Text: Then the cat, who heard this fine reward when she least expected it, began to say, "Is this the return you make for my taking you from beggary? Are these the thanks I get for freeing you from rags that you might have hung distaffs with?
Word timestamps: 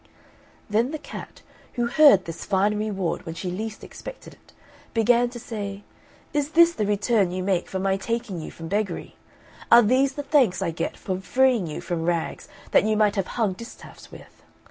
Then 0.67 0.89
the 0.89 0.97
cat, 0.97 1.43
who 1.73 1.85
heard 1.85 2.25
this 2.25 2.43
fine 2.43 2.75
reward 2.75 3.23
when 3.23 3.35
she 3.35 3.51
least 3.51 3.83
expected 3.83 4.33
it, 4.33 4.51
began 4.95 5.29
to 5.29 5.39
say, 5.39 5.83
"Is 6.33 6.53
this 6.53 6.73
the 6.73 6.87
return 6.87 7.29
you 7.29 7.43
make 7.43 7.69
for 7.69 7.77
my 7.77 7.97
taking 7.97 8.41
you 8.41 8.49
from 8.49 8.67
beggary? 8.67 9.15
Are 9.71 9.83
these 9.83 10.13
the 10.13 10.23
thanks 10.23 10.59
I 10.59 10.71
get 10.71 10.97
for 10.97 11.19
freeing 11.21 11.67
you 11.67 11.81
from 11.81 12.01
rags 12.05 12.47
that 12.71 12.83
you 12.83 12.97
might 12.97 13.15
have 13.15 13.27
hung 13.37 13.53
distaffs 13.53 14.09
with? 14.11 14.41